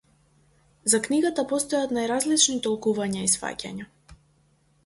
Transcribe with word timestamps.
За 0.93 0.99
книгата 1.07 1.45
постојат 1.51 1.93
најразлични 1.97 2.57
толкувања 2.69 3.25
и 3.29 3.33
сфаќања. 3.37 3.91